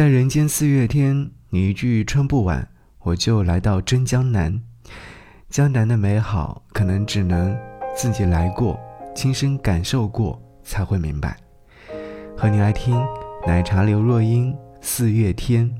[0.00, 2.66] 在人间四月天，你一句春不晚，
[3.00, 4.58] 我就来到真江南。
[5.50, 7.54] 江南的美好，可能只能
[7.94, 8.80] 自己来过，
[9.14, 11.36] 亲身感受过，才会明白。
[12.34, 12.98] 和你来听
[13.46, 14.50] 奶茶刘若英
[14.80, 15.70] 《四月天》。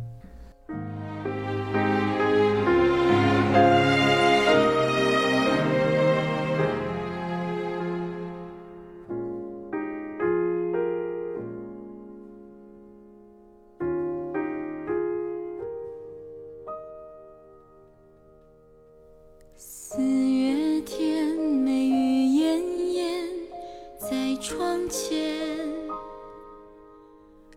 [24.90, 25.68] 前，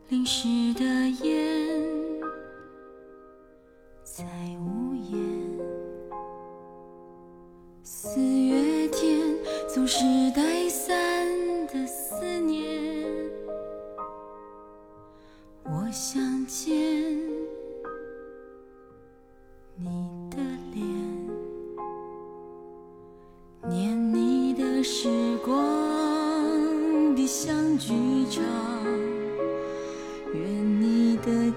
[0.10, 0.84] 淋湿的
[1.26, 1.33] 夜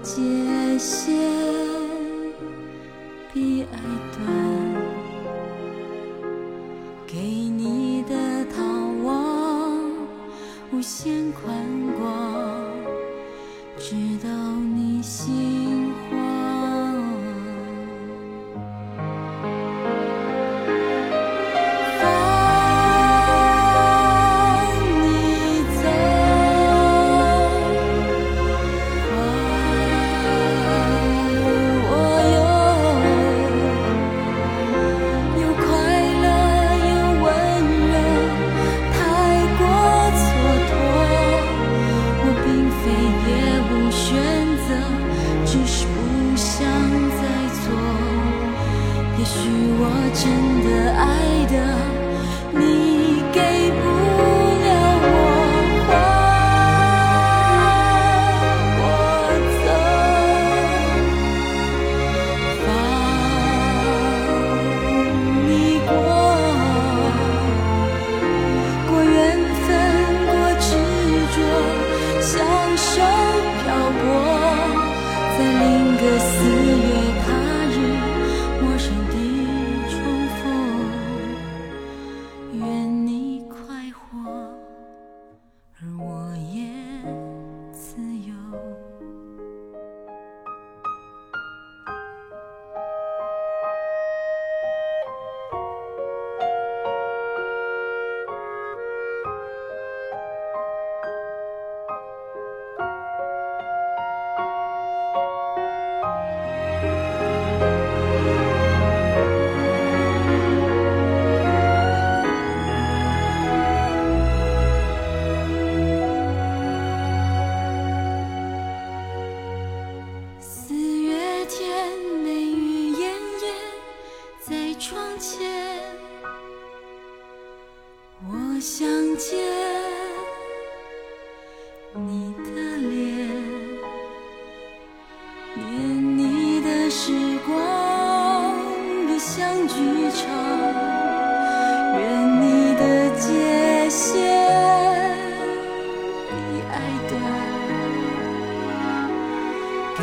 [0.07, 1.17] 界限
[3.33, 3.77] 比爱
[4.13, 4.26] 短，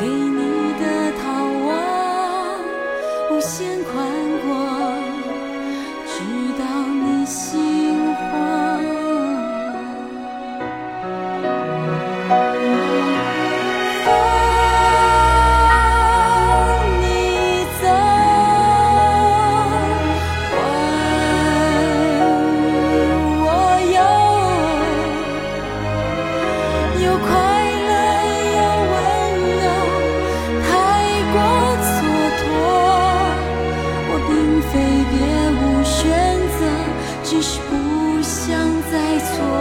[0.05, 2.61] 给你的逃亡
[3.31, 3.83] 无限
[38.95, 39.54] 在错。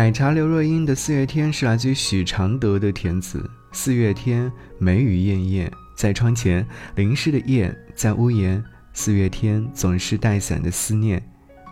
[0.00, 3.44] 奶茶刘若英的《四月天》是来自于许常德的填词。
[3.70, 8.64] 四月天，梅雨艳艳，在窗前淋湿的夜，在屋檐。
[8.94, 11.22] 四月天总是带伞的思念，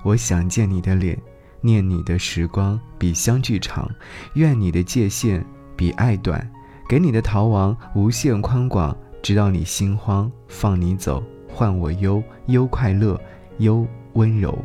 [0.03, 1.19] 我想见你的脸，
[1.63, 3.91] 念你的时光比相聚长，
[4.35, 5.43] 愿你的界限
[5.75, 6.47] 比爱短，
[6.87, 13.19] 给你的逃亡无限宽广，直到你心慌，放你走，换我忧忧快乐，
[13.57, 14.63] 忧温柔。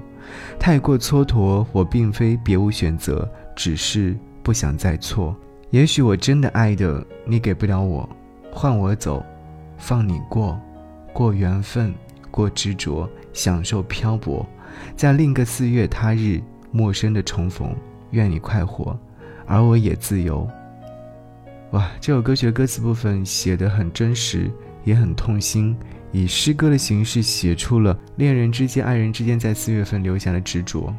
[0.58, 5.36] 太过蹉跎，我并非别无选择，只是不想再错。
[5.70, 8.08] 也许我真的爱的你给不了我，
[8.52, 9.26] 换我走，
[9.78, 10.60] 放你过，
[11.12, 11.94] 过缘分，
[12.30, 14.46] 过执着，享受漂泊，
[14.96, 16.42] 在另个四月他日，
[16.72, 17.76] 陌生的重逢，
[18.12, 18.98] 愿你快活，
[19.46, 20.48] 而我也自由。
[21.72, 24.52] 哇，这首歌曲的歌词部分写得很真实，
[24.84, 25.76] 也很痛心。
[26.12, 30.94] 以诗歌的形式写出了恋人之间、爱人之间在四月份留下的执着，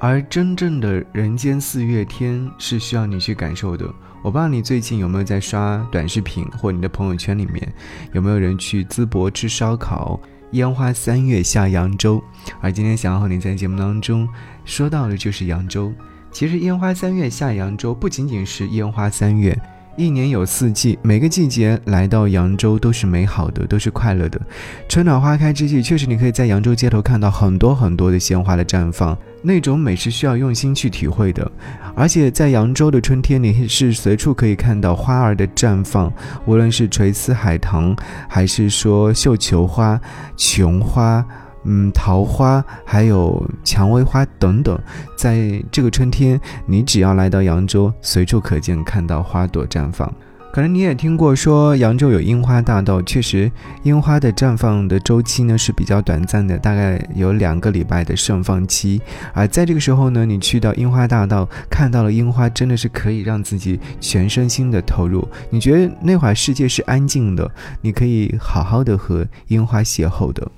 [0.00, 3.84] 而真正的人间四月天是需要你去感受的。
[4.22, 7.70] 我不知道你最近有没有在刷短视频，或你的朋友圈里面
[8.14, 10.18] 有没有人去淄博吃烧烤？
[10.52, 12.20] 烟花三月下扬州，
[12.60, 14.26] 而今天想要和你在节目当中
[14.64, 15.92] 说到的就是扬州。
[16.32, 19.56] 其实烟花三月下扬州不仅仅是烟花三月。
[19.96, 24.40] 一年有四季，每个季节来到扬州都是美好的，都是快乐的。
[24.88, 31.50] 春暖花开之际，确实你可以在扬州街头看到很多很多的鲜花的绽放，那种美是需要用心去体会的。
[31.94, 36.12] 而且在扬州的春天，你是随处可以看到花儿的绽放，
[36.46, 37.96] 无论是垂丝海棠，
[38.28, 40.00] 还是说绣球花、
[40.36, 41.24] 琼花。
[41.64, 44.80] 嗯，桃花还有蔷薇花等等，
[45.14, 50.10] 在这个春天，你只要来到扬州，随处可见看到花朵绽放。
[50.52, 53.50] 可能你也听过说扬州有樱花大道，确实，
[53.84, 59.00] 樱花的绽放的周期呢是比较短暂的，大概有两个礼拜的盛放期。
[59.32, 65.26] 而在这个时候呢，你去到樱花大道，看到了樱花，真的是可以让自己全身心的投入。
[65.50, 67.48] 你觉得那会儿世界是安静的，
[67.80, 70.50] 你可以好好的和樱花邂逅的。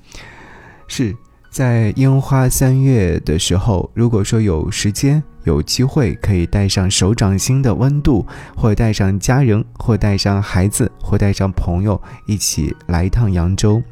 [0.89, 1.15] 是
[1.53, 8.27] 在樱花三月的时候，如果说有时间、有机会，可以带上手掌心的温度，
[8.57, 13.83] 或带上家人，或带上孩子，或带上朋友，一起来一趟扬州。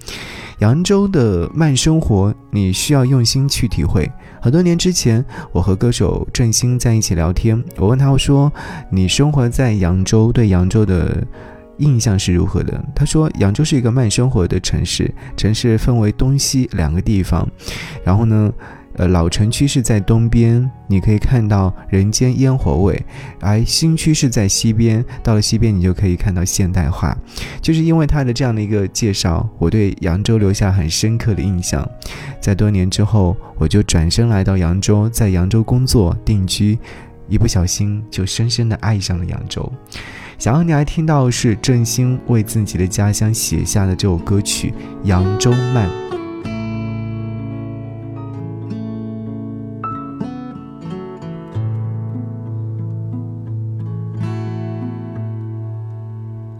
[0.61, 4.11] 扬州的慢生活，你需要用心去体会。
[4.41, 5.23] 很多年之前，
[5.53, 8.51] 我和歌手郑兴在一起聊天，我问他说
[8.90, 11.26] ：“你生活在扬州，对扬州的？”
[11.81, 12.83] 印象是如何的？
[12.95, 17.49] 他说，扬州是一个慢生活的城市，城市分为东西两个地方。
[18.05, 18.53] 然后呢，
[18.95, 22.95] 呃，老城区是在东边，你可以看到人间烟火味；
[23.41, 27.17] 而新区是在西边，到了西边你就可以看到现代化。
[27.63, 31.89] 就是因为他的这样的一个介绍，我对扬州留下很深刻的印象。
[32.41, 36.79] 在多年之后，我就转身来到扬州，在扬州工作定居，
[37.29, 39.73] 一不小心就深深的爱上了扬州。
[40.40, 44.73] 想要你来听到是郑兴为自己的家乡写下的这首歌曲
[45.06, 45.87] 《扬州慢》。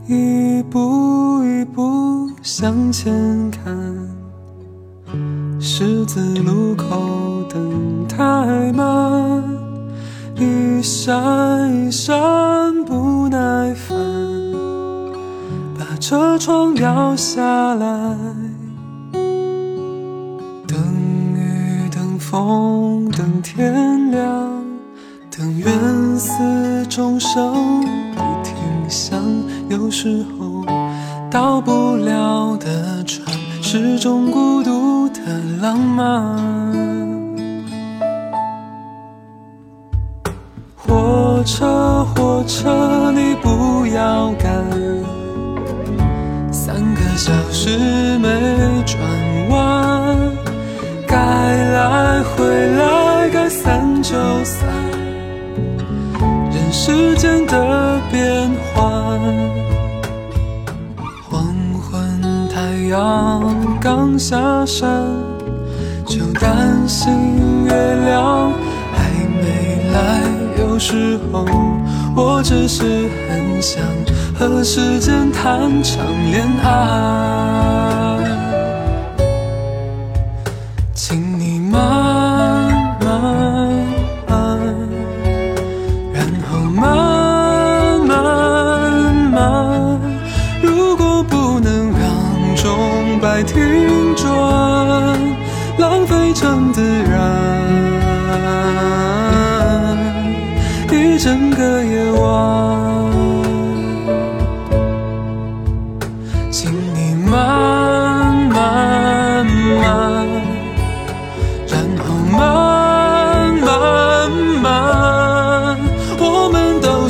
[0.07, 3.75] 一步一步向前看，
[5.59, 9.43] 十字路口等太慢。
[10.37, 12.85] 一闪一闪
[16.01, 18.17] 车窗摇下来，
[20.67, 20.79] 等
[21.35, 24.65] 雨等风等天亮，
[25.31, 25.69] 等缘
[26.19, 28.55] 死终生不停
[28.89, 29.23] 响。
[29.69, 30.65] 有时候
[31.31, 33.27] 到不了的船，
[33.61, 35.21] 是种孤独的
[35.61, 36.35] 浪漫。
[40.75, 44.51] 火车，火车，你不要赶，
[47.23, 47.77] 小时
[48.17, 48.31] 没
[48.87, 48.99] 转
[49.51, 50.17] 弯，
[51.07, 52.47] 该来回
[52.79, 54.67] 来，该散就散，
[56.51, 59.21] 人世间的变幻。
[61.29, 61.45] 黄
[61.83, 64.91] 昏，太阳刚下山，
[66.07, 67.71] 就担心月
[68.07, 68.51] 亮
[68.95, 69.11] 还
[69.43, 70.23] 没来。
[70.59, 71.45] 有时候，
[72.17, 73.83] 我只是很想
[74.41, 78.17] 和时间谈场恋爱，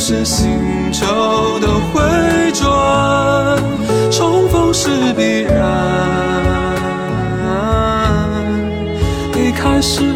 [0.02, 1.04] 是星球
[1.60, 2.00] 的回
[2.54, 3.58] 转，
[4.10, 5.54] 重逢是必然，
[9.34, 10.14] 离开时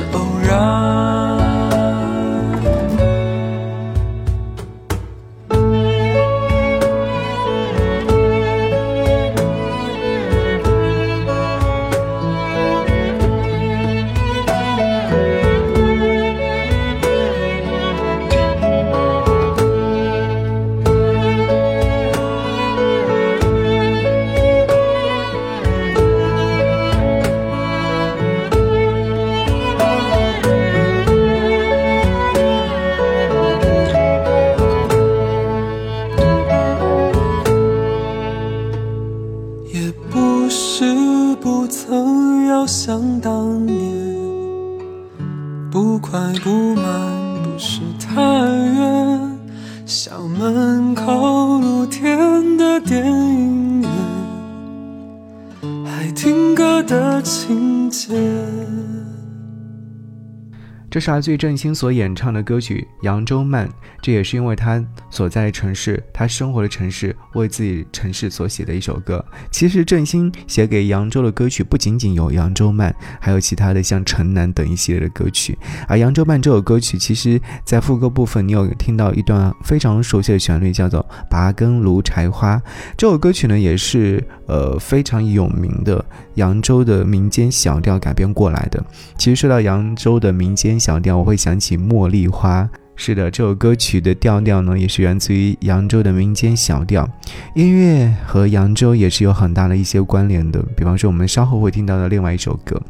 [61.05, 63.69] 这是来自于郑兴所演唱的歌曲《扬州慢》，
[64.01, 69.23] 这也是因为他所在的城市，他生活的城市，为自己城市所写的一首歌。
[69.51, 75.59] 其实振兴写给扬州的歌曲不仅仅有《扬州慢》，还有其他的像《城南》等一系列的歌曲。
[75.87, 82.57] 而《扬州慢》这首歌曲，其实在副歌部分，你有听到一段非常熟悉的旋律，叫做《拔根芦柴花》。
[82.97, 86.03] 这首歌曲呢，也是呃非常有名的
[86.37, 88.83] 扬州的民间小调改编过来的。
[89.19, 92.63] 其实说到扬州的民间小调，我会想起《茉莉花》。
[92.97, 97.09] 是的，这首歌曲的调调呢，也是源自于扬州的民间小调。
[97.55, 100.63] 音乐和扬州也是有很大的一些关联的。
[100.77, 102.81] 比方说，我们稍后会听到的另外一首歌。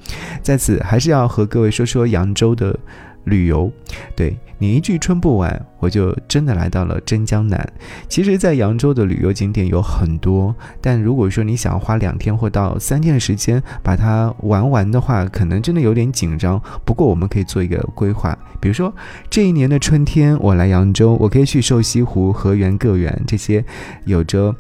[0.43, 2.79] 在此，还是要和各位说说扬州的
[3.25, 3.71] 旅游。
[4.16, 7.73] 对你一句春不晚，我就真的来到了真江南。
[8.09, 16.61] 其实，在扬州的旅游景点有很多，但如果说你想花两天或到三天的时间把它玩完的话，可能真的有点紧张。
[16.85, 18.95] 不过，我们可以做一个规划，比如说
[19.28, 23.64] 这一年的春天，我来扬州，我可以去瘦西湖、河源、个园这些
[24.04, 24.54] 有着。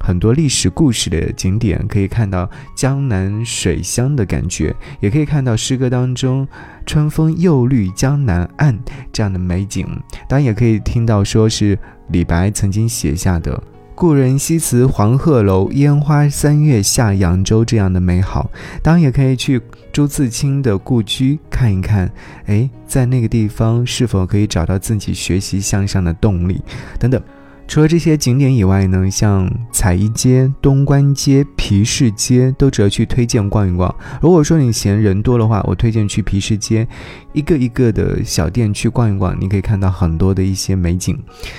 [0.00, 6.46] 很多历史故事的景点，可以看到江南水乡的感觉，也可以看到诗歌当中
[6.86, 8.78] “春风又绿江南岸”
[9.12, 9.86] 这样的美景。
[10.28, 11.78] 当然，也可以听到说是
[12.08, 13.62] 李白曾经写下的
[13.94, 18.50] “故人西辞黄鹤楼，烟花三月下扬州”这样的美好。
[18.82, 19.60] 当然，也可以去
[19.92, 22.10] 朱自清的故居看一看，
[22.46, 26.62] 哎，在那个地方是否可以找到自己学习向上的动力
[26.98, 27.20] 等等。
[27.68, 33.94] 除了这些景点以外呢，像彩衣街、东关街、皮市街都值得去推荐逛一逛。
[34.22, 36.88] 如果说你嫌人多的话，我推荐去皮市街，
[37.34, 41.16] 一个一个的小店去逛一逛，你可以看到很多的一些美景。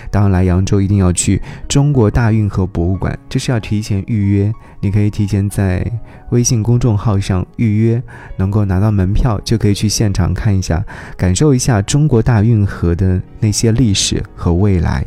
[0.09, 4.51] 当然来扬州一定要去中国大运河博物馆，这是要提前预约，
[4.81, 5.85] 你可以提前在
[6.31, 8.01] 微信公众号上预约，
[8.35, 10.83] 能够拿到门票就可以去现场看一下，
[11.15, 15.05] 感受一下中国大运河的那些历史和未来。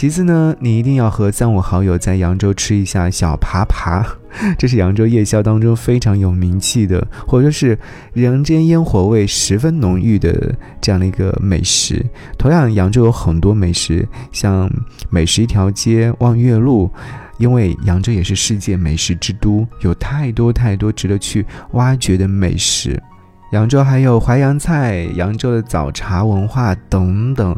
[0.00, 4.02] 其次呢，你一定要和三五好友在扬州吃一下小扒扒，
[4.56, 7.78] 这是扬州夜宵当中非常有名气的，或者说是
[8.14, 12.02] 人间烟火味十分浓郁的这样的一个美食。
[12.38, 14.72] 同样，扬州有很多美食，像
[15.10, 16.90] 美食一条街、望月路，
[17.36, 22.98] 因为扬州也是世界美食之都，有太多太多值得去挖掘的美食。
[23.52, 27.54] 扬州还有淮扬菜、扬州的早茶文化等等，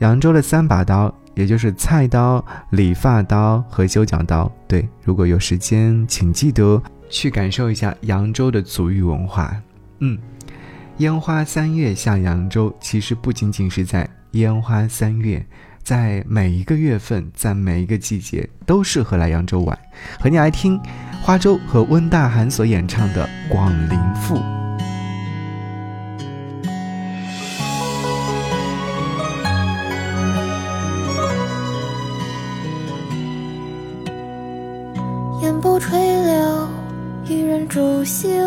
[0.00, 1.10] 扬州的三把刀。
[1.36, 4.50] 也就是菜刀、理发刀和修脚刀。
[4.66, 9.54] 对，如果有时间，请记得去感受一下扬州的足浴文化。
[10.00, 10.18] 嗯，
[10.96, 15.44] 烟花三月下扬州，其实不仅仅是在烟花三月，
[15.82, 19.78] 在每一个月份，在每一个季节都适合来扬州玩。
[20.18, 20.80] 和你来听
[21.22, 24.36] 花粥和温大涵所演唱的《广陵赋》。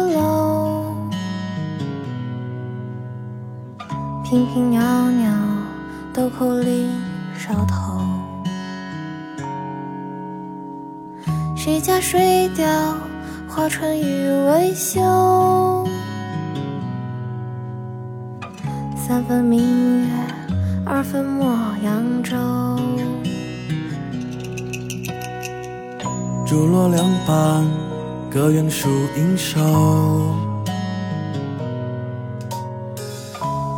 [0.08, 0.86] 楼。
[4.24, 5.32] 平平袅袅，
[6.14, 6.90] 豆蔻里
[7.38, 8.02] 梢头。
[11.56, 12.68] 谁家水调，
[13.48, 15.02] 花船雨未休。
[18.96, 20.08] 三分明月，
[20.86, 21.48] 二分莫
[21.84, 22.38] 扬州。
[26.46, 27.66] 竹落两旁，
[28.32, 29.60] 各园树影瘦。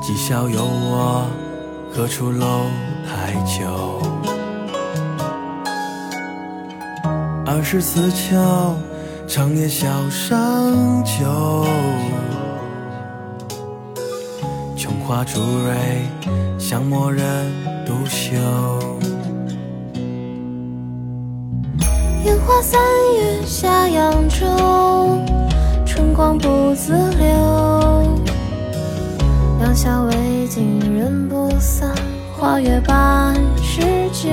[0.03, 1.25] 今宵有我，
[1.89, 2.65] 何处楼
[3.08, 4.01] 台酒？
[7.46, 8.75] 二十四桥，
[9.25, 11.65] 长夜笑上酒。
[14.75, 16.05] 琼花朱蕊，
[16.60, 17.25] 香墨人
[17.86, 18.36] 独秀。
[22.24, 22.80] 烟花三
[23.16, 24.46] 月下扬州，
[25.86, 27.25] 春光不自留。
[29.60, 31.92] 两小未尽人不散，
[32.38, 34.30] 花月半时酒。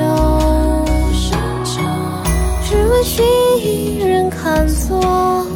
[2.70, 3.24] 只为寻
[3.58, 5.46] 一人看作，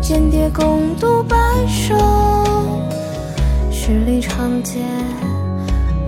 [0.00, 1.36] 间谍共度白
[1.68, 1.94] 首。
[3.70, 4.80] 十里长街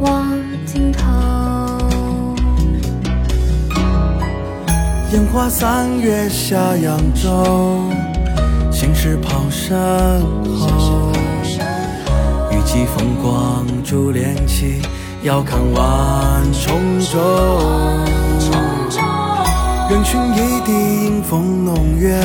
[0.00, 1.53] 望尽头。
[5.14, 7.88] 烟花三月下扬州，
[8.72, 9.78] 心事抛身
[10.58, 11.12] 后。
[12.50, 14.82] 雨季风光珠帘起，
[15.22, 17.20] 遥看万重舟。
[19.88, 20.72] 人寻一地
[21.06, 22.20] 迎风弄月，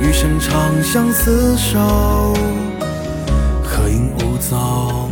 [0.00, 2.36] 余生长相厮守。
[3.64, 5.10] 何影无踪，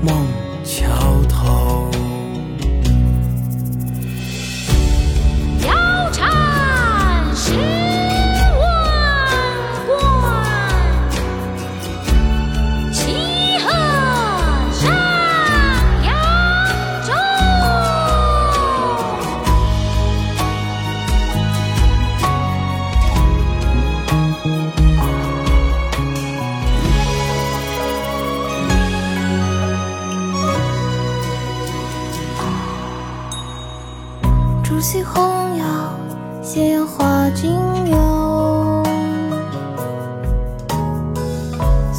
[0.00, 0.26] 梦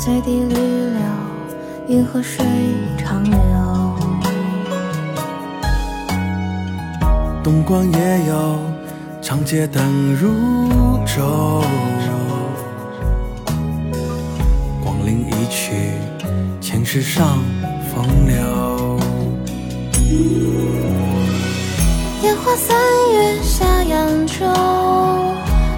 [0.06, 1.02] 随地绿柳，
[1.88, 2.46] 云和水
[2.98, 3.40] 长流。
[7.42, 8.60] 东关也有
[9.22, 10.28] 长街灯如
[11.06, 11.64] 昼，
[14.84, 15.72] 光临一曲，
[16.60, 17.38] 前世上
[17.90, 19.00] 风流。
[22.24, 22.78] 烟花三
[23.14, 24.46] 月下扬州，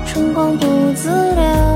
[0.04, 1.75] 春光不自留。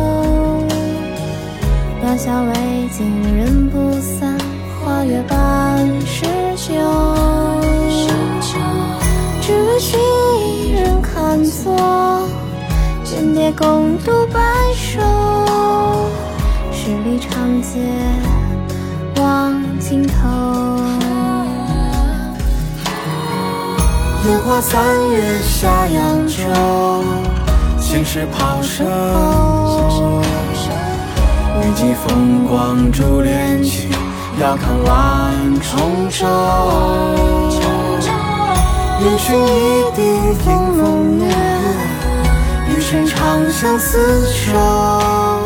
[2.19, 2.53] 两小未
[2.89, 4.37] 尽人不散，
[4.83, 6.25] 花月半十
[6.57, 6.73] 九。
[9.41, 9.97] 只为寻
[10.37, 12.27] 一人看作，
[13.05, 14.41] 间谍共度白
[14.75, 14.99] 首。
[16.73, 17.79] 十里长街
[19.15, 20.13] 望尽头。
[24.27, 26.43] 烟花三月下扬州，
[27.79, 28.85] 心事抛身
[31.69, 31.75] 后。
[31.75, 33.89] 雨季风光珠帘起，
[34.41, 36.25] 遥看万重舟。
[39.01, 40.01] 人寻一地
[40.45, 41.23] 迎风月，
[42.67, 43.17] 余生长
[43.51, 43.91] 相厮
[44.25, 45.38] 守。